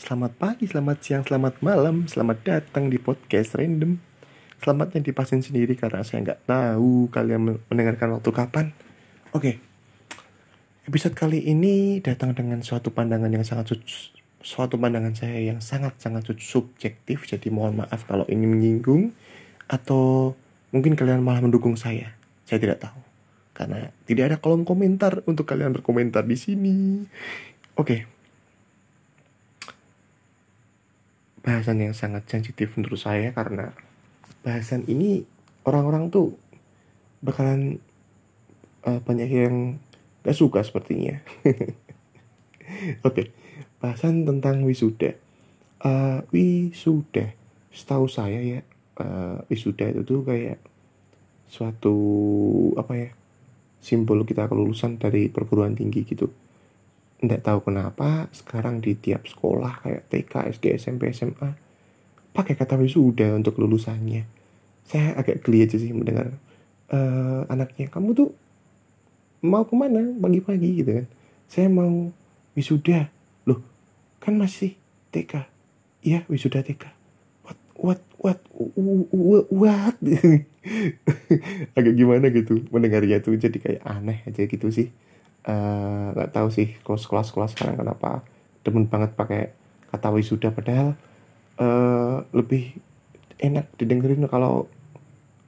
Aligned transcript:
Selamat 0.00 0.32
pagi, 0.32 0.64
selamat 0.64 0.96
siang, 1.04 1.22
selamat 1.28 1.60
malam, 1.60 2.08
selamat 2.08 2.40
datang 2.40 2.88
di 2.88 2.96
podcast 2.96 3.52
random. 3.52 4.00
Selamatnya 4.56 5.04
dipasin 5.04 5.44
sendiri 5.44 5.76
karena 5.76 6.00
saya 6.00 6.24
nggak 6.24 6.48
tahu 6.48 7.12
kalian 7.12 7.60
mendengarkan 7.68 8.16
waktu 8.16 8.32
kapan. 8.32 8.72
Oke, 9.36 9.60
episode 10.88 11.12
kali 11.12 11.44
ini 11.44 12.00
datang 12.00 12.32
dengan 12.32 12.64
suatu 12.64 12.88
pandangan 12.88 13.28
yang 13.28 13.44
sangat 13.44 13.76
suatu 14.40 14.80
pandangan 14.80 15.12
saya 15.12 15.36
yang 15.36 15.60
sangat 15.60 16.00
sangat 16.00 16.32
subjektif. 16.40 17.28
Jadi 17.28 17.52
mohon 17.52 17.84
maaf 17.84 18.08
kalau 18.08 18.24
ini 18.32 18.48
menyinggung 18.48 19.12
atau 19.68 20.32
mungkin 20.72 20.96
kalian 20.96 21.20
malah 21.20 21.44
mendukung 21.44 21.76
saya. 21.76 22.16
Saya 22.48 22.56
tidak 22.56 22.88
tahu 22.88 23.00
karena 23.52 23.92
tidak 24.08 24.32
ada 24.32 24.36
kolom 24.40 24.64
komentar 24.64 25.20
untuk 25.28 25.44
kalian 25.44 25.76
berkomentar 25.76 26.24
di 26.24 26.40
sini. 26.40 27.04
Oke. 27.76 28.19
Bahasan 31.40 31.80
yang 31.80 31.94
sangat 31.96 32.28
sensitif 32.28 32.76
menurut 32.76 33.00
saya 33.00 33.32
karena 33.32 33.72
bahasan 34.44 34.84
ini 34.88 35.24
orang-orang 35.64 36.12
tuh 36.12 36.36
bakalan 37.20 37.80
uh, 38.84 39.00
banyak 39.04 39.28
yang 39.28 39.56
gak 40.24 40.36
suka 40.36 40.60
sepertinya. 40.64 41.20
Oke, 41.46 41.72
okay. 43.04 43.26
bahasan 43.80 44.24
tentang 44.24 44.64
wisuda. 44.64 45.16
Uh, 45.80 46.20
wisuda, 46.28 47.32
setahu 47.72 48.04
saya 48.04 48.40
ya, 48.40 48.60
uh, 49.00 49.40
wisuda 49.48 49.88
itu 49.92 50.04
tuh 50.04 50.20
kayak 50.24 50.60
suatu 51.50 51.96
apa 52.78 52.92
ya 52.94 53.10
simbol 53.80 54.22
kita 54.28 54.46
kelulusan 54.46 55.00
dari 55.00 55.32
perguruan 55.32 55.74
tinggi 55.74 56.04
gitu 56.04 56.30
nggak 57.20 57.44
tahu 57.44 57.68
kenapa 57.68 58.32
sekarang 58.32 58.80
di 58.80 58.96
tiap 58.96 59.28
sekolah 59.28 59.84
kayak 59.84 60.08
TK, 60.08 60.32
SD, 60.56 60.64
SMP, 60.80 61.12
SMA 61.12 61.52
pakai 62.32 62.56
kata 62.56 62.80
wisuda 62.80 63.36
untuk 63.36 63.60
lulusannya. 63.60 64.24
Saya 64.88 65.14
agak 65.20 65.44
geli 65.44 65.68
aja 65.68 65.76
sih 65.76 65.92
mendengar 65.92 66.32
uh, 66.90 67.44
anaknya 67.52 67.92
kamu 67.92 68.16
tuh 68.16 68.30
mau 69.44 69.68
ke 69.68 69.74
mana 69.76 70.16
pagi-pagi 70.16 70.68
gitu 70.80 70.90
kan. 71.02 71.06
Saya 71.50 71.68
mau 71.68 72.08
wisuda. 72.56 73.12
Loh, 73.44 73.60
kan 74.22 74.40
masih 74.40 74.80
TK. 75.12 75.44
Iya, 76.00 76.24
wisuda 76.32 76.64
TK. 76.64 76.88
What 77.44 77.58
what 77.76 78.00
what 78.16 78.40
what, 79.12 79.46
what? 79.52 79.96
agak 81.78 81.94
gimana 81.96 82.28
gitu 82.28 82.64
mendengarnya 82.68 83.24
tuh 83.24 83.36
jadi 83.40 83.56
kayak 83.56 83.82
aneh 83.84 84.20
aja 84.28 84.44
gitu 84.44 84.68
sih 84.68 84.92
nggak 85.44 86.30
uh, 86.30 86.34
tahu 86.34 86.48
sih 86.52 86.76
sekolah-sekolah 86.84 87.48
sekarang 87.48 87.80
kenapa 87.80 88.20
demen 88.60 88.86
banget 88.86 89.16
pakai 89.16 89.56
kata 89.88 90.12
wisuda. 90.12 90.52
Padahal 90.52 90.94
uh, 91.56 92.24
lebih 92.36 92.76
enak 93.40 93.72
didengerin 93.80 94.24
kalau 94.28 94.68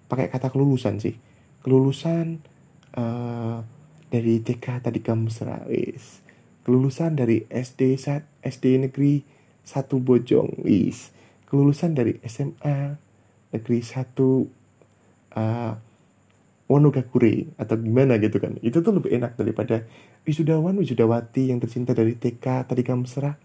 pakai 0.09 0.33
kata 0.33 0.49
kelulusan 0.49 0.97
sih. 0.99 1.17
Kelulusan 1.61 2.41
uh, 2.97 3.63
dari 4.13 4.41
TK 4.45 4.85
tadi 4.85 5.01
kamu 5.01 5.33
serawis 5.33 6.23
kelulusan 6.63 7.19
dari 7.19 7.43
SD 7.51 7.99
saat 7.99 8.23
SD 8.43 8.87
negeri 8.87 9.23
satu 9.67 9.99
Bojong 9.99 10.63
is 10.67 11.11
kelulusan 11.47 11.95
dari 11.95 12.19
SMA 12.27 12.99
negeri 13.51 13.81
satu 13.83 14.47
uh, 15.35 15.75
Wonogakure 16.73 17.53
atau 17.61 17.77
gimana 17.77 18.17
gitu 18.17 18.41
kan. 18.41 18.57
Itu 18.65 18.81
tuh 18.81 18.97
lebih 18.97 19.13
enak 19.13 19.37
daripada 19.37 19.85
wisudawan 20.25 20.81
wisudawati 20.81 21.53
yang 21.53 21.61
tercinta 21.61 21.93
dari 21.93 22.17
TK 22.17 22.65
tadi 22.65 22.81
kamu 22.81 23.05
serah. 23.05 23.37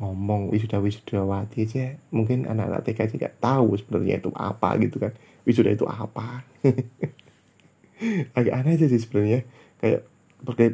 Ngomong 0.00 0.48
wisuda 0.48 0.80
wisudawati 0.80 1.68
aja 1.68 2.00
mungkin 2.08 2.48
anak-anak 2.48 2.80
TK 2.88 2.98
aja 3.04 3.14
gak 3.28 3.36
tahu 3.44 3.76
sebenarnya 3.76 4.24
itu 4.24 4.32
apa 4.32 4.80
gitu 4.80 4.96
kan. 4.96 5.12
Wisuda 5.44 5.76
itu 5.76 5.84
apa? 5.84 6.48
Agak 8.38 8.54
aneh 8.56 8.80
aja 8.80 8.88
sih 8.88 9.04
sebenarnya. 9.04 9.44
Kayak 9.76 10.08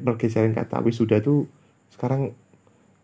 pergeseran 0.06 0.54
kata 0.54 0.81
wisuda 0.81 1.19
tuh 1.20 1.50
sekarang 1.91 2.32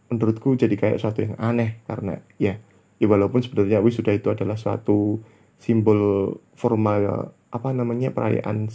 menurutku 0.09 0.55
jadi 0.55 0.79
kayak 0.79 1.01
suatu 1.03 1.27
yang 1.27 1.35
aneh 1.41 1.81
karena 1.89 2.21
ya 2.39 2.61
ya 3.01 3.07
walaupun 3.11 3.43
sebenarnya 3.43 3.83
wisuda 3.83 4.15
itu 4.15 4.31
adalah 4.31 4.55
suatu 4.55 5.21
simbol 5.59 6.35
formal 6.55 7.35
apa 7.55 7.71
namanya 7.71 8.11
perayaan 8.11 8.67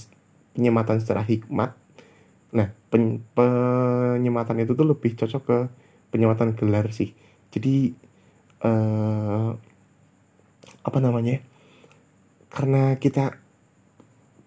penyematan 0.56 1.03
secara 1.03 1.28
hikmat. 1.28 1.75
Nah 2.56 2.72
pen, 2.88 3.19
penyematan 3.35 4.63
itu 4.63 4.72
tuh 4.72 4.88
lebih 4.88 5.19
cocok 5.19 5.44
ke 5.44 5.57
penyematan 6.16 6.56
gelar 6.56 6.88
sih. 6.95 7.12
Jadi 7.51 7.91
uh, 8.63 9.51
apa 10.79 11.00
namanya 11.03 11.44
karena 12.50 12.95
kita 12.95 13.35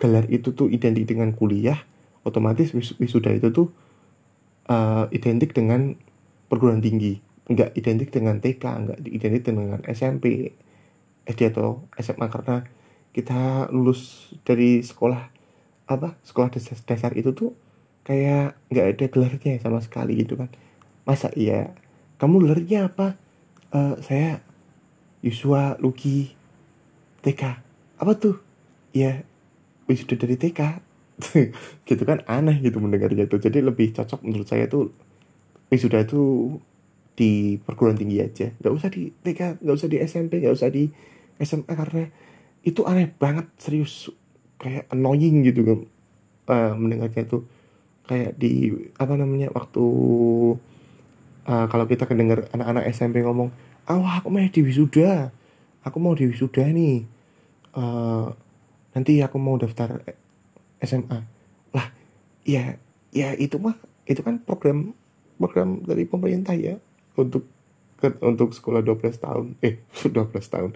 gelar 0.00 0.26
itu 0.32 0.56
tuh 0.56 0.72
identik 0.72 1.06
dengan 1.06 1.36
kuliah 1.36 1.78
otomatis 2.26 2.74
wis 2.74 2.96
wisuda 2.98 3.30
itu 3.36 3.54
tuh 3.54 3.68
uh, 4.72 5.06
identik 5.12 5.52
dengan 5.52 5.94
perguruan 6.48 6.80
tinggi. 6.80 7.20
Enggak 7.46 7.76
identik 7.76 8.08
dengan 8.08 8.40
TK 8.40 8.64
enggak 8.64 8.98
identik 9.04 9.44
dengan 9.44 9.84
SMP 9.86 10.56
SD 11.28 11.54
atau 11.54 11.86
SMA 12.00 12.26
karena 12.26 12.66
kita 13.12 13.68
lulus 13.68 14.32
dari 14.42 14.80
sekolah 14.80 15.28
apa 15.88 16.16
sekolah 16.24 16.48
dasar, 16.48 16.80
dasar 16.88 17.12
itu 17.12 17.36
tuh 17.36 17.52
kayak 18.02 18.56
nggak 18.72 18.86
ada 18.96 19.04
gelarnya 19.12 19.52
sama 19.60 19.78
sekali 19.84 20.24
gitu 20.24 20.40
kan. 20.40 20.48
Masa 21.04 21.28
iya? 21.36 21.76
Kamu 22.16 22.42
gelarnya 22.42 22.88
apa? 22.88 23.20
Uh, 23.72 23.96
saya 24.04 24.44
Yusua 25.24 25.76
Luki 25.78 26.32
TK 27.22 27.42
apa 28.00 28.12
tuh? 28.18 28.40
Ya 28.92 29.24
wisuda 29.88 30.16
dari 30.16 30.36
TK 30.36 30.60
gitu 31.88 32.02
kan 32.08 32.24
aneh 32.24 32.58
gitu 32.64 32.80
mendengarnya 32.80 33.28
tuh. 33.28 33.38
Jadi 33.38 33.60
lebih 33.60 33.92
cocok 33.92 34.24
menurut 34.24 34.48
saya 34.48 34.66
tuh 34.66 34.90
wisuda 35.68 36.04
itu 36.04 36.56
di 37.12 37.60
perguruan 37.60 38.00
tinggi 38.00 38.18
aja. 38.24 38.50
Nggak 38.56 38.72
usah 38.72 38.88
di 38.88 39.12
TK 39.12 39.60
nggak 39.60 39.76
usah 39.76 39.88
di 39.88 39.96
SMP 40.00 40.32
nggak 40.40 40.54
usah 40.56 40.68
di 40.72 40.88
SMA 41.42 41.72
karena 41.72 42.04
itu 42.62 42.82
aneh 42.86 43.10
banget 43.10 43.46
serius. 43.58 44.10
Kayak 44.58 44.86
annoying 44.94 45.42
gitu 45.42 45.60
kan 45.66 45.78
uh, 46.50 46.72
mendengarnya 46.78 47.26
itu. 47.26 47.44
Kayak 48.06 48.38
di 48.38 48.70
apa 48.98 49.14
namanya 49.14 49.50
waktu 49.54 49.84
uh, 51.46 51.66
kalau 51.70 51.84
kita 51.86 52.06
kedengar 52.06 52.46
anak-anak 52.50 52.90
SMP 52.90 53.22
ngomong 53.22 53.50
ah 53.86 54.18
aku 54.22 54.28
mau 54.30 54.42
di 54.42 54.62
wisuda. 54.62 55.30
Aku 55.82 55.98
mau 55.98 56.14
di 56.14 56.30
wisuda 56.30 56.66
nih. 56.70 57.06
Uh, 57.72 58.30
nanti 58.92 59.18
aku 59.24 59.40
mau 59.40 59.56
daftar 59.56 60.04
SMA 60.82 61.24
lah 61.72 61.86
ya 62.44 62.76
ya 63.14 63.32
itu 63.38 63.56
mah 63.56 63.78
itu 64.04 64.20
kan 64.20 64.42
program 64.42 64.92
program 65.40 65.80
dari 65.86 66.04
pemerintah 66.04 66.52
ya 66.52 66.76
untuk 67.16 67.48
untuk 68.18 68.50
sekolah 68.50 68.82
12 68.82 69.14
tahun. 69.14 69.46
Eh 69.62 69.78
12 70.10 70.34
tahun. 70.42 70.70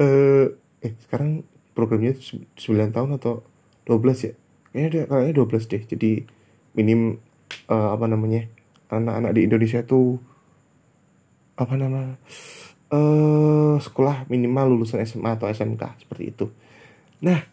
Eh 0.00 0.46
eh 0.82 0.92
sekarang 1.06 1.46
programnya 1.72 2.12
9 2.18 2.58
tahun 2.92 3.10
atau 3.16 3.46
12 3.86 4.26
ya? 4.26 4.32
Kayaknya 4.72 4.88
ada 4.88 5.00
kayaknya 5.08 5.34
12 5.38 5.72
deh. 5.72 5.82
Jadi 5.86 6.10
minim 6.76 7.22
uh, 7.68 7.90
apa 7.94 8.06
namanya 8.08 8.48
anak-anak 8.92 9.32
di 9.32 9.40
Indonesia 9.48 9.80
tuh 9.84 10.20
apa 11.56 11.74
nama 11.76 12.16
uh, 12.92 13.76
sekolah 13.78 14.28
minimal 14.28 14.76
lulusan 14.76 15.00
SMA 15.04 15.36
atau 15.36 15.48
SMK 15.48 16.04
seperti 16.04 16.24
itu. 16.32 16.46
Nah 17.24 17.44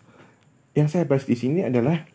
yang 0.73 0.87
saya 0.87 1.03
bahas 1.07 1.27
di 1.27 1.35
sini 1.35 1.63
adalah 1.63 2.07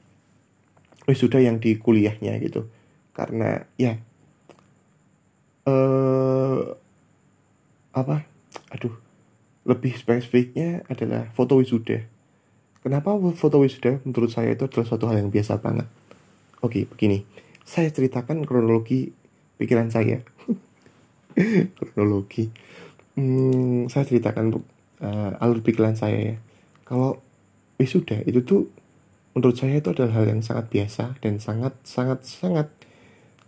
wisuda 1.05 1.41
yang 1.41 1.61
di 1.61 1.77
kuliahnya 1.77 2.37
gitu. 2.41 2.69
Karena 3.15 3.63
ya 3.79 4.01
eh 5.65 5.73
uh, 5.73 6.77
apa 7.95 8.27
aduh 8.75 9.03
lebih 9.65 9.97
spesifiknya 9.97 10.84
adalah 10.93 11.33
foto 11.33 11.57
wisuda. 11.57 12.05
Kenapa 12.84 13.16
foto 13.33 13.65
wisuda 13.65 14.05
menurut 14.05 14.28
saya 14.28 14.53
itu 14.53 14.69
adalah 14.69 14.84
suatu 14.84 15.09
hal 15.09 15.25
yang 15.25 15.33
biasa 15.33 15.61
banget. 15.61 15.89
Oke, 16.61 16.84
begini. 16.84 17.25
Saya 17.65 17.89
ceritakan 17.89 18.45
kronologi 18.45 19.13
pikiran 19.57 19.89
saya. 19.89 20.21
kronologi. 21.81 22.53
Hmm, 23.16 23.89
saya 23.89 24.05
ceritakan 24.05 24.61
uh, 25.01 25.43
alur 25.43 25.65
pikiran 25.65 25.97
saya 25.97 26.34
ya. 26.34 26.37
Kalau 26.84 27.25
wisuda 27.81 28.21
itu 28.28 28.45
tuh 28.45 28.69
menurut 29.34 29.57
saya 29.57 29.81
itu 29.81 29.91
adalah 29.91 30.15
hal 30.21 30.31
yang 30.31 30.45
sangat 30.45 30.71
biasa 30.71 31.19
dan 31.19 31.43
sangat 31.43 31.75
sangat 31.83 32.22
sangat 32.22 32.69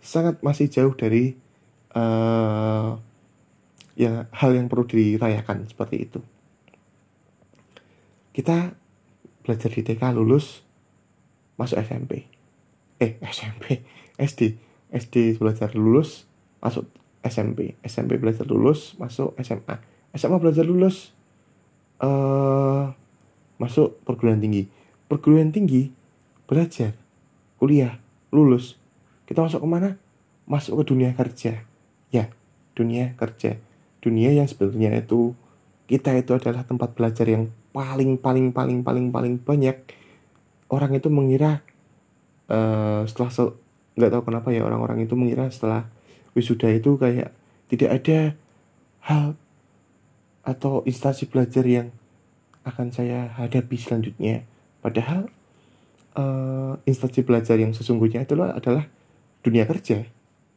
sangat 0.02 0.40
masih 0.42 0.66
jauh 0.66 0.94
dari 0.96 1.38
uh, 1.94 2.98
ya 3.96 4.28
hal 4.30 4.52
yang 4.52 4.68
perlu 4.68 4.84
dirayakan 4.84 5.66
seperti 5.66 5.96
itu. 6.04 6.20
Kita 8.36 8.76
belajar 9.42 9.72
di 9.72 9.80
TK 9.80 10.12
lulus 10.12 10.60
masuk 11.56 11.80
SMP. 11.80 12.28
Eh, 13.00 13.16
SMP, 13.24 13.80
SD. 14.20 14.60
SD 14.86 15.40
belajar 15.40 15.74
lulus 15.74 16.30
masuk 16.62 16.86
SMP 17.26 17.74
SMP 17.82 18.22
belajar 18.22 18.46
lulus 18.46 18.94
masuk 19.02 19.34
SMA 19.42 19.82
SMA 20.14 20.38
belajar 20.38 20.62
lulus 20.62 21.10
uh, 21.98 22.94
masuk 23.58 23.98
perguruan 24.06 24.38
tinggi. 24.38 24.70
Perguruan 25.10 25.50
tinggi 25.50 25.90
belajar 26.46 26.94
kuliah 27.58 27.98
lulus. 28.30 28.78
Kita 29.26 29.42
masuk 29.42 29.64
ke 29.64 29.68
mana 29.68 29.90
masuk 30.46 30.80
ke 30.80 30.94
dunia 30.94 31.10
kerja. 31.18 31.66
Ya 32.14 32.30
dunia 32.78 33.18
kerja 33.18 33.58
dunia 34.06 34.30
yang 34.30 34.46
sebetulnya 34.46 34.94
itu 34.94 35.34
kita 35.90 36.14
itu 36.14 36.30
adalah 36.30 36.62
tempat 36.62 36.94
belajar 36.94 37.26
yang 37.26 37.50
paling 37.74 38.14
paling 38.22 38.54
paling 38.54 38.86
paling 38.86 39.10
paling 39.10 39.34
banyak. 39.42 39.82
Orang 40.70 40.94
itu 40.94 41.10
mengira 41.10 41.66
uh, 42.46 43.02
setelah 43.10 43.54
nggak 43.98 44.10
tahu 44.14 44.22
kenapa 44.30 44.48
ya 44.54 44.62
orang-orang 44.62 45.02
itu 45.02 45.18
mengira 45.18 45.50
setelah 45.50 45.90
wisuda 46.38 46.70
itu 46.70 46.94
kayak 46.94 47.34
tidak 47.66 47.90
ada 47.98 48.18
hal 49.02 49.26
atau 50.46 50.86
instansi 50.86 51.26
belajar 51.26 51.66
yang 51.66 51.90
akan 52.62 52.94
saya 52.94 53.34
hadapi 53.34 53.74
selanjutnya. 53.74 54.46
Padahal 54.82 55.26
uh, 56.14 56.78
instansi 56.86 57.26
belajar 57.26 57.58
yang 57.58 57.74
sesungguhnya 57.74 58.22
itu 58.22 58.38
adalah 58.38 58.86
dunia 59.42 59.66
kerja. 59.66 60.06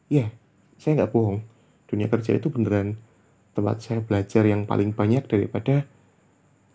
Ya 0.06 0.30
saya 0.78 1.02
nggak 1.02 1.10
bohong. 1.10 1.42
Dunia 1.90 2.06
kerja 2.06 2.38
itu 2.38 2.46
beneran 2.46 2.98
tempat 3.54 3.82
saya 3.82 4.00
belajar 4.02 4.46
yang 4.46 4.64
paling 4.64 4.94
banyak 4.94 5.26
daripada 5.26 5.86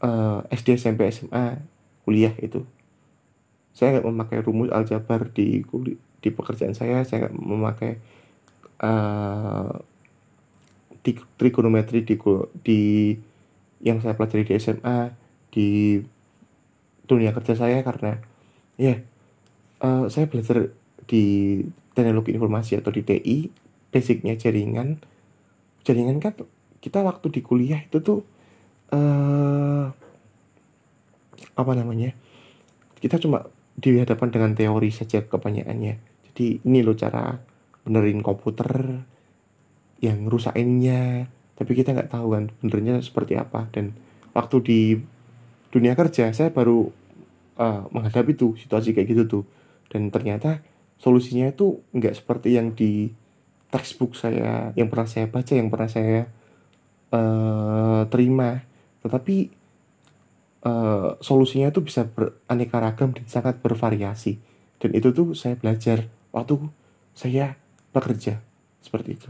uh, 0.04 0.44
eh, 0.48 0.56
SD 0.56 0.76
SMP 0.80 1.08
SMA 1.12 1.62
kuliah 2.04 2.36
itu. 2.42 2.64
Saya 3.76 4.00
nggak 4.00 4.08
memakai 4.08 4.40
rumus 4.44 4.72
aljabar 4.72 5.32
di 5.32 5.64
di 6.24 6.30
pekerjaan 6.34 6.74
saya 6.74 7.06
saya 7.06 7.28
nggak 7.28 7.36
memakai 7.38 7.92
uh, 8.82 9.78
trigonometri 11.38 12.02
di 12.02 12.16
di 12.66 12.82
yang 13.86 14.02
saya 14.02 14.18
pelajari 14.18 14.48
di 14.48 14.54
SMA 14.58 15.14
di 15.54 15.68
dunia 17.06 17.30
kerja 17.30 17.54
saya 17.54 17.86
karena 17.86 18.18
ya 18.82 18.98
yeah, 18.98 19.00
uh, 19.86 20.10
saya 20.10 20.26
belajar 20.26 20.74
di 21.06 21.62
teknologi 21.94 22.34
informasi 22.34 22.82
atau 22.82 22.92
di 22.92 23.06
TI 23.06 23.38
basicnya 23.94 24.36
jaringan. 24.36 25.00
Jaringan 25.86 26.18
kan 26.20 26.34
kita 26.86 27.02
waktu 27.02 27.34
di 27.34 27.42
kuliah 27.42 27.82
itu 27.82 27.98
tuh 27.98 28.22
uh, 28.94 29.90
apa 31.58 31.72
namanya 31.74 32.14
kita 33.02 33.18
cuma 33.18 33.50
dihadapan 33.74 34.30
dengan 34.30 34.52
teori 34.54 34.94
saja 34.94 35.26
kebanyakannya. 35.26 35.98
Jadi 36.30 36.62
ini 36.62 36.86
loh 36.86 36.94
cara 36.94 37.42
benerin 37.82 38.22
komputer 38.22 39.02
yang 39.98 40.30
rusakinnya 40.30 41.26
tapi 41.58 41.72
kita 41.74 41.96
nggak 41.96 42.14
tahu 42.14 42.38
kan 42.38 42.54
benernya 42.62 43.02
seperti 43.02 43.34
apa. 43.34 43.66
Dan 43.74 43.98
waktu 44.38 44.56
di 44.62 44.82
dunia 45.74 45.98
kerja 45.98 46.30
saya 46.38 46.54
baru 46.54 46.94
uh, 47.58 47.90
menghadapi 47.90 48.38
tuh 48.38 48.54
situasi 48.62 48.94
kayak 48.94 49.10
gitu 49.10 49.24
tuh. 49.26 49.44
Dan 49.90 50.14
ternyata 50.14 50.62
solusinya 51.02 51.50
itu 51.50 51.82
nggak 51.98 52.14
seperti 52.14 52.62
yang 52.62 52.78
di 52.78 53.10
textbook 53.74 54.14
saya 54.14 54.72
yang 54.78 54.88
pernah 54.88 55.10
saya 55.10 55.26
baca 55.28 55.52
yang 55.52 55.68
pernah 55.68 55.90
saya 55.92 56.32
uh, 57.16 58.04
terima 58.12 58.60
tetapi 59.00 59.48
uh, 60.68 61.16
solusinya 61.24 61.72
itu 61.72 61.80
bisa 61.80 62.04
beraneka 62.04 62.84
ragam 62.84 63.16
dan 63.16 63.26
sangat 63.32 63.64
bervariasi 63.64 64.36
dan 64.84 64.92
itu 64.92 65.16
tuh 65.16 65.32
saya 65.32 65.56
belajar 65.56 66.12
waktu 66.36 66.60
saya 67.16 67.56
bekerja 67.96 68.44
seperti 68.84 69.16
itu. 69.16 69.30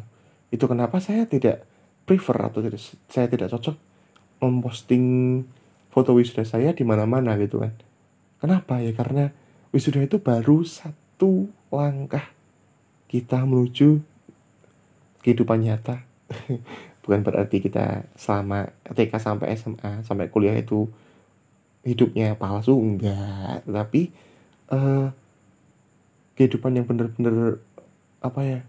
Itu 0.49 0.65
kenapa 0.65 0.97
saya 0.97 1.29
tidak 1.29 1.63
prefer 2.03 2.37
atau 2.49 2.59
tidak 2.65 2.81
saya 3.07 3.29
tidak 3.29 3.53
cocok 3.53 3.77
memposting 4.41 5.05
foto 5.93 6.11
wisuda 6.17 6.43
saya 6.43 6.73
di 6.73 6.83
mana-mana 6.83 7.37
gitu 7.37 7.61
kan. 7.61 7.71
Kenapa 8.41 8.81
ya? 8.81 8.91
Karena 8.91 9.31
wisuda 9.71 10.03
itu 10.03 10.19
baru 10.19 10.65
satu 10.65 11.47
langkah 11.69 12.25
kita 13.07 13.45
menuju 13.45 14.01
kehidupan 15.21 15.61
nyata. 15.61 16.03
Bukan 17.05 17.21
berarti 17.21 17.61
kita 17.61 18.09
selama 18.17 18.73
ketika 18.81 19.21
sampai 19.21 19.53
SMA 19.53 20.01
sampai 20.01 20.25
kuliah 20.33 20.57
itu 20.57 20.89
hidupnya 21.85 22.33
palsu 22.33 22.73
enggak, 22.73 23.61
tapi 23.69 24.09
uh, 24.73 25.13
kehidupan 26.33 26.81
yang 26.81 26.89
benar-benar 26.89 27.61
apa 28.25 28.41
ya 28.41 28.59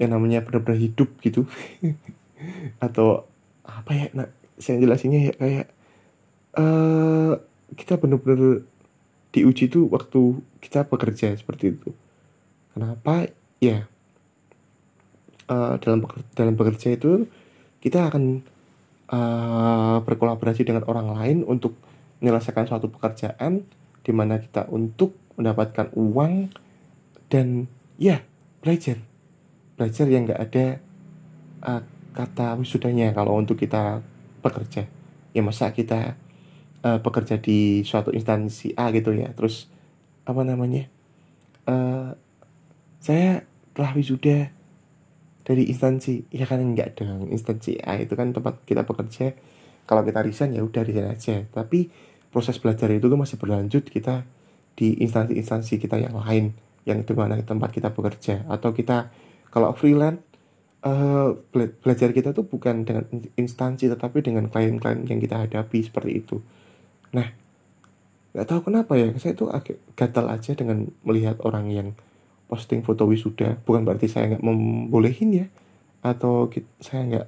yang 0.00 0.16
namanya 0.16 0.40
benar-benar 0.40 0.80
hidup 0.80 1.12
gitu. 1.20 1.44
Atau 2.84 3.28
apa 3.60 3.92
ya 3.92 4.06
nah 4.16 4.28
saya 4.56 4.80
jelasinnya 4.80 5.28
ya 5.28 5.32
kayak 5.36 5.66
uh, 6.56 7.36
kita 7.76 8.00
benar-benar 8.00 8.64
diuji 9.36 9.68
tuh 9.68 9.92
waktu 9.92 10.40
kita 10.64 10.88
bekerja 10.88 11.36
seperti 11.36 11.76
itu. 11.76 11.92
Kenapa? 12.72 13.28
Ya 13.60 13.84
uh, 15.48 15.76
dalam 15.80 16.04
dalam 16.32 16.54
bekerja 16.54 16.94
itu 16.96 17.28
kita 17.80 18.08
akan 18.08 18.40
uh, 19.12 19.98
berkolaborasi 20.04 20.64
dengan 20.64 20.84
orang 20.88 21.12
lain 21.12 21.38
untuk 21.44 21.76
menyelesaikan 22.20 22.64
suatu 22.64 22.88
pekerjaan 22.88 23.64
di 24.04 24.12
mana 24.12 24.40
kita 24.40 24.68
untuk 24.72 25.16
mendapatkan 25.36 25.92
uang 25.92 26.48
dan 27.28 27.68
ya 28.00 28.22
belajar. 28.64 29.00
Belajar 29.74 30.06
yang 30.06 30.24
nggak 30.24 30.40
ada 30.40 30.66
uh, 31.66 31.82
kata 32.14 32.54
wisudanya 32.56 33.10
kalau 33.10 33.36
untuk 33.36 33.58
kita 33.58 34.00
bekerja. 34.40 34.86
Ya 35.34 35.42
masa 35.42 35.74
kita 35.74 36.14
uh, 36.86 36.98
bekerja 37.02 37.42
di 37.42 37.82
suatu 37.82 38.14
instansi 38.14 38.72
A 38.78 38.94
gitu 38.94 39.10
ya. 39.12 39.34
Terus 39.34 39.66
apa 40.24 40.40
namanya 40.46 40.88
uh, 41.66 42.16
saya 43.02 43.44
telah 43.74 43.92
wisuda 43.92 44.53
dari 45.44 45.68
instansi 45.68 46.32
ya 46.32 46.48
kan 46.48 46.58
enggak 46.64 46.96
dong. 46.96 47.28
Instansi 47.28 47.76
A 47.84 48.00
itu 48.00 48.16
kan 48.16 48.32
tempat 48.32 48.64
kita 48.64 48.88
bekerja. 48.88 49.36
Kalau 49.84 50.00
kita 50.00 50.24
resign 50.24 50.56
ya 50.56 50.64
udah 50.64 50.80
resign 50.80 51.08
aja. 51.12 51.44
Tapi 51.52 51.92
proses 52.32 52.56
belajar 52.56 52.88
itu 52.88 53.04
tuh 53.06 53.20
masih 53.20 53.36
berlanjut. 53.36 53.84
Kita 53.84 54.24
di 54.74 54.98
instansi-instansi 55.04 55.78
kita 55.78 56.00
yang 56.00 56.16
lain 56.16 56.56
yang 56.88 57.04
di 57.04 57.12
mana 57.12 57.36
tempat 57.44 57.76
kita 57.76 57.92
bekerja. 57.92 58.48
Atau 58.48 58.72
kita 58.72 59.12
kalau 59.52 59.76
freelance 59.76 60.24
uh, 60.80 61.36
belajar 61.52 62.16
kita 62.16 62.32
tuh 62.32 62.48
bukan 62.48 62.88
dengan 62.88 63.04
instansi 63.36 63.92
tetapi 63.92 64.24
dengan 64.24 64.48
klien-klien 64.48 65.04
yang 65.04 65.20
kita 65.20 65.44
hadapi 65.44 65.84
seperti 65.84 66.24
itu. 66.24 66.40
Nah 67.12 67.28
nggak 68.32 68.48
tahu 68.48 68.72
kenapa 68.72 68.96
ya. 68.96 69.12
Saya 69.20 69.36
tuh 69.36 69.52
agak 69.52 69.76
gatal 69.92 70.32
aja 70.32 70.56
dengan 70.56 70.88
melihat 71.04 71.36
orang 71.44 71.68
yang 71.68 71.88
posting 72.54 72.86
foto 72.86 73.10
wisuda 73.10 73.58
bukan 73.66 73.82
berarti 73.82 74.06
saya 74.06 74.30
nggak 74.30 74.46
membolehin 74.46 75.30
ya? 75.34 75.46
Atau 76.06 76.46
saya 76.78 77.02
nggak 77.02 77.26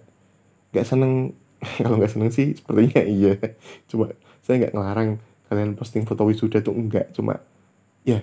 nggak 0.71 0.87
seneng? 0.87 1.35
Kalau 1.83 1.99
nggak 1.99 2.15
seneng 2.15 2.31
sih 2.31 2.55
sepertinya 2.55 3.03
iya. 3.03 3.35
Cuma 3.91 4.15
saya 4.47 4.63
nggak 4.63 4.75
ngelarang 4.79 5.19
kalian 5.51 5.79
posting 5.79 6.07
foto 6.07 6.27
wisuda 6.27 6.63
tuh 6.63 6.75
enggak 6.75 7.15
cuma 7.15 7.39
ya 8.03 8.23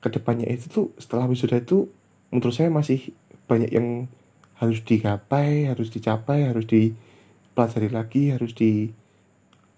ke 0.00 0.08
depannya 0.12 0.48
itu 0.48 0.68
tuh 0.68 0.86
setelah 1.00 1.24
wisuda 1.28 1.60
itu 1.60 1.88
menurut 2.28 2.54
saya 2.54 2.68
masih 2.68 3.12
banyak 3.48 3.72
yang 3.72 4.08
harus 4.60 4.84
digapai 4.84 5.68
harus 5.68 5.88
dicapai 5.88 6.44
harus 6.44 6.68
dipelajari 6.68 7.88
lagi 7.88 8.22
harus 8.36 8.52
di 8.52 8.92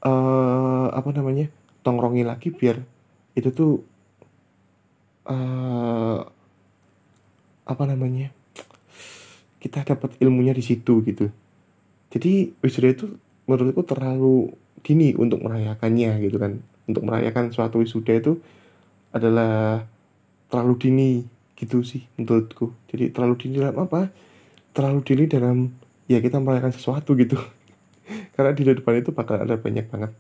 uh, 0.03 0.89
apa 0.91 1.11
namanya 1.15 1.47
tongkrongi 1.87 2.27
lagi 2.27 2.51
biar 2.51 2.83
itu 3.39 3.49
tuh 3.55 3.73
uh, 5.31 6.27
apa 7.71 7.87
namanya 7.87 8.35
kita 9.63 9.87
dapat 9.87 10.17
ilmunya 10.19 10.57
di 10.57 10.65
situ 10.65 11.05
gitu. 11.05 11.31
Jadi 12.11 12.51
wisuda 12.59 12.91
itu 12.91 13.07
menurutku 13.47 13.85
terlalu 13.87 14.51
dini 14.83 15.15
untuk 15.15 15.45
merayakannya 15.45 16.19
gitu 16.27 16.41
kan. 16.41 16.59
Untuk 16.89 17.07
merayakan 17.07 17.55
suatu 17.55 17.79
wisuda 17.79 18.19
itu 18.19 18.41
adalah 19.15 19.85
terlalu 20.51 20.75
dini 20.81 21.11
gitu 21.55 21.85
sih 21.85 22.03
menurutku. 22.17 22.73
Jadi 22.91 23.13
terlalu 23.15 23.35
dini 23.37 23.55
dalam 23.61 23.77
apa? 23.85 24.11
Terlalu 24.73 25.01
dini 25.07 25.25
dalam 25.29 25.71
ya 26.09 26.19
kita 26.19 26.41
merayakan 26.41 26.73
sesuatu 26.75 27.15
gitu. 27.15 27.37
Karena 28.35 28.51
di 28.57 28.65
depan 28.65 28.97
itu 28.99 29.13
bakal 29.13 29.45
ada 29.45 29.61
banyak 29.61 29.87
banget 29.87 30.11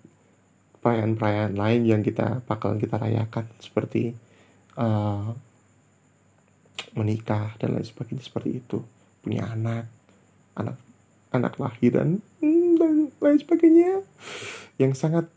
perayaan-perayaan 0.80 1.56
lain 1.56 1.82
yang 1.84 2.00
kita 2.00 2.40
bakal 2.48 2.76
kita 2.80 2.96
rayakan 2.96 3.44
seperti 3.60 4.16
uh, 4.80 5.32
menikah 6.94 7.54
dan 7.58 7.76
lain 7.76 7.86
sebagainya 7.86 8.24
seperti 8.24 8.62
itu. 8.62 8.82
Punya 9.20 9.46
anak 9.50 9.86
anak 10.56 10.76
anak 11.30 11.54
lahiran 11.56 12.18
hmm, 12.42 12.70
dan 12.78 12.94
lain 13.22 13.38
sebagainya 13.38 14.02
yang 14.80 14.92
sangat 14.96 15.30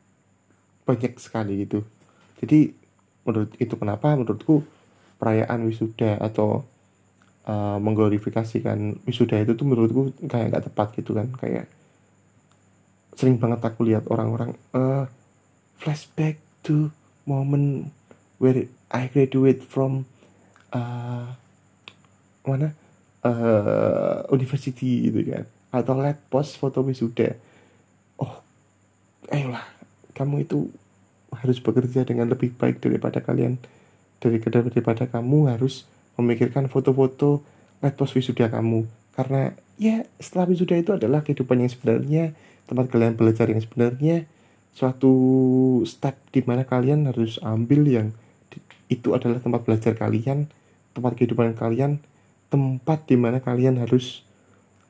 banyak 0.84 1.16
sekali 1.22 1.68
gitu. 1.68 1.86
Jadi 2.44 2.74
menurut 3.24 3.56
itu 3.62 3.74
kenapa 3.80 4.16
menurutku 4.18 4.66
perayaan 5.22 5.64
wisuda 5.64 6.20
atau 6.20 6.68
uh, 7.48 7.80
mengglorifikasikan 7.80 9.00
wisuda 9.08 9.40
itu 9.40 9.56
tuh 9.56 9.68
menurutku 9.68 10.12
kayak 10.28 10.52
nggak 10.52 10.66
tepat 10.72 10.88
gitu 11.00 11.16
kan. 11.16 11.32
Kayak 11.40 11.72
sering 13.14 13.38
banget 13.38 13.62
aku 13.64 13.88
lihat 13.88 14.10
orang-orang 14.10 14.58
uh, 14.74 15.06
flashback 15.78 16.42
to 16.66 16.90
moment 17.24 17.94
where 18.42 18.68
I 18.92 19.08
graduate 19.08 19.64
from 19.64 20.10
uh, 20.76 21.38
mana? 22.52 22.76
Uh, 23.24 24.28
university 24.36 25.08
gitu 25.08 25.24
kan. 25.32 25.46
Atau 25.72 25.96
let 26.00 26.20
post 26.28 26.60
foto 26.60 26.84
wisuda. 26.84 27.40
Oh 28.20 28.44
ayolah. 29.32 29.64
Kamu 30.14 30.44
itu 30.44 30.70
harus 31.34 31.58
bekerja 31.58 32.06
dengan 32.06 32.30
lebih 32.30 32.54
baik 32.54 32.84
daripada 32.84 33.24
kalian. 33.24 33.58
Dari 34.20 34.40
daripada 34.40 35.08
kamu 35.10 35.52
harus 35.52 35.88
memikirkan 36.20 36.70
foto-foto 36.70 37.42
let 37.82 37.96
post 37.96 38.14
wisuda 38.14 38.52
kamu. 38.52 38.86
Karena 39.16 39.56
ya 39.80 40.06
setelah 40.22 40.52
wisuda 40.52 40.76
itu 40.78 40.92
adalah 40.94 41.26
kehidupan 41.26 41.64
yang 41.64 41.72
sebenarnya 41.72 42.24
tempat 42.68 42.92
kalian 42.92 43.16
belajar 43.20 43.50
yang 43.50 43.62
sebenarnya 43.62 44.26
suatu 44.74 45.14
step 45.86 46.18
di 46.34 46.42
mana 46.42 46.66
kalian 46.66 47.06
harus 47.06 47.38
ambil 47.46 47.86
yang 47.86 48.08
itu 48.90 49.14
adalah 49.14 49.38
tempat 49.38 49.66
belajar 49.66 49.94
kalian 49.94 50.50
tempat 50.98 51.14
kehidupan 51.18 51.54
kalian 51.54 52.02
tempat 52.54 53.10
di 53.10 53.18
mana 53.18 53.42
kalian 53.42 53.82
harus 53.82 54.22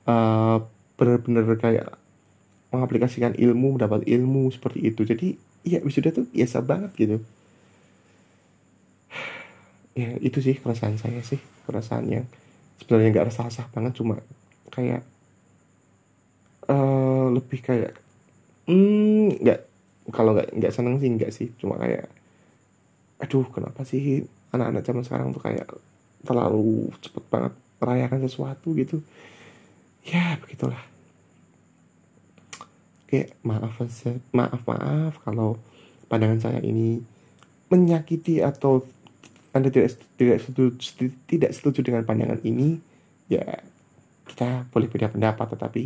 uh, 0.04 0.60
benar-benar 1.00 1.48
kayak 1.56 1.96
mengaplikasikan 2.76 3.40
ilmu 3.40 3.80
mendapat 3.80 4.04
ilmu 4.04 4.52
seperti 4.52 4.92
itu. 4.92 5.08
Jadi 5.08 5.40
ya 5.64 5.80
wisuda 5.80 6.12
tuh 6.12 6.28
biasa 6.28 6.60
banget 6.60 6.92
gitu. 7.00 7.18
Ya 9.94 10.10
itu 10.26 10.42
sih 10.42 10.58
perasaan 10.58 10.98
saya 10.98 11.22
sih. 11.22 11.38
Perasaan 11.70 12.10
yang 12.10 12.26
sebenarnya 12.82 13.14
nggak 13.14 13.28
resah-resah 13.30 13.70
banget 13.70 13.94
cuma 13.94 14.18
kayak 14.74 15.06
uh, 16.66 17.30
lebih 17.30 17.62
kayak 17.62 17.94
hmm 18.66 19.38
nggak 19.38 19.70
kalau 20.10 20.34
nggak 20.34 20.50
nggak 20.50 20.74
seneng 20.74 20.98
sih 20.98 21.14
nggak 21.14 21.32
sih. 21.32 21.48
Cuma 21.62 21.78
kayak 21.78 22.10
aduh 23.22 23.46
kenapa 23.54 23.86
sih 23.86 24.26
anak-anak 24.50 24.82
zaman 24.82 25.04
sekarang 25.06 25.28
tuh 25.30 25.46
kayak 25.46 25.70
terlalu 26.24 26.90
cepet 27.04 27.24
banget 27.28 27.54
merayakan 27.84 28.20
sesuatu 28.24 28.72
gitu. 28.76 29.04
Ya 30.08 30.40
begitulah. 30.40 30.80
Kayak 33.08 33.38
maaf 33.46 33.78
maaf 34.34 34.62
maaf 34.66 35.14
kalau 35.22 35.62
pandangan 36.10 36.40
saya 36.42 36.60
ini 36.64 37.04
menyakiti 37.70 38.42
atau 38.42 38.86
anda 39.54 39.70
tidak 39.70 40.02
tidak 40.18 40.42
setuju 40.42 41.14
tidak 41.30 41.52
setuju 41.54 41.86
dengan 41.86 42.04
pandangan 42.04 42.42
ini 42.42 42.82
ya 43.30 43.62
kita 44.26 44.66
boleh 44.74 44.90
beda 44.90 45.14
pendapat 45.14 45.46
tetapi 45.54 45.84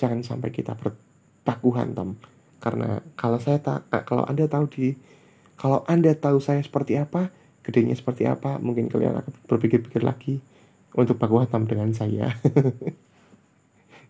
jangan 0.00 0.24
sampai 0.24 0.48
kita 0.48 0.72
berpaku 0.72 1.76
hantam 1.76 2.16
karena 2.62 3.04
kalau 3.18 3.36
saya 3.36 3.60
tak 3.60 3.84
kalau 4.08 4.24
anda 4.24 4.48
tahu 4.48 4.64
di 4.72 4.96
kalau 5.60 5.84
anda 5.84 6.16
tahu 6.16 6.40
saya 6.40 6.64
seperti 6.64 6.96
apa 6.96 7.28
gedenya 7.62 7.94
seperti 7.94 8.26
apa 8.26 8.58
mungkin 8.58 8.90
kalian 8.90 9.22
akan 9.22 9.32
berpikir-pikir 9.46 10.02
lagi 10.02 10.42
untuk 10.92 11.16
baku 11.16 11.40
hantam 11.40 11.64
dengan 11.64 11.94
saya 11.94 12.34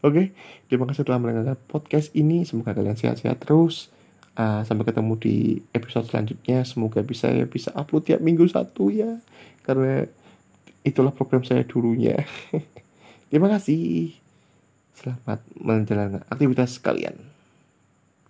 Oke, 0.02 0.18
okay, 0.18 0.26
terima 0.66 0.90
kasih 0.90 1.06
telah 1.06 1.22
mendengarkan 1.22 1.54
podcast 1.70 2.10
ini. 2.18 2.42
Semoga 2.42 2.74
kalian 2.74 2.98
sehat-sehat 2.98 3.38
terus. 3.38 3.86
Uh, 4.34 4.66
sampai 4.66 4.82
ketemu 4.82 5.14
di 5.14 5.36
episode 5.70 6.10
selanjutnya. 6.10 6.66
Semoga 6.66 7.06
bisa 7.06 7.30
ya 7.30 7.46
bisa 7.46 7.70
upload 7.70 8.10
tiap 8.10 8.18
minggu 8.18 8.42
satu 8.50 8.90
ya, 8.90 9.22
karena 9.62 10.10
itulah 10.82 11.14
program 11.14 11.46
saya 11.46 11.62
dulunya. 11.62 12.18
terima 13.30 13.46
kasih. 13.46 14.18
Selamat 14.98 15.38
menjalankan 15.54 16.26
aktivitas 16.26 16.82
kalian. 16.82 17.31